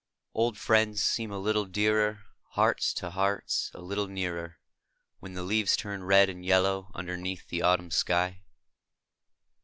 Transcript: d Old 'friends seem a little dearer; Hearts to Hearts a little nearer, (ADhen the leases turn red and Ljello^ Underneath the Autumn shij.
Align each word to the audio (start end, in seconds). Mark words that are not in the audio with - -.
d 0.01 0.03
Old 0.33 0.57
'friends 0.57 1.03
seem 1.03 1.29
a 1.31 1.37
little 1.37 1.65
dearer; 1.67 2.23
Hearts 2.53 2.91
to 2.95 3.11
Hearts 3.11 3.69
a 3.75 3.81
little 3.81 4.07
nearer, 4.07 4.57
(ADhen 5.23 5.35
the 5.35 5.43
leases 5.43 5.77
turn 5.77 6.03
red 6.05 6.27
and 6.27 6.43
Ljello^ 6.43 6.89
Underneath 6.95 7.47
the 7.49 7.61
Autumn 7.61 7.91
shij. 7.91 8.39